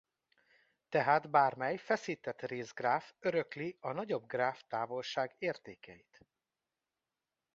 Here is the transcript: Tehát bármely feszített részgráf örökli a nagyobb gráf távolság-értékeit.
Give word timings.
Tehát 0.89 1.29
bármely 1.29 1.77
feszített 1.77 2.41
részgráf 2.41 3.13
örökli 3.19 3.77
a 3.79 3.91
nagyobb 3.91 4.27
gráf 4.27 4.63
távolság-értékeit. 4.67 6.19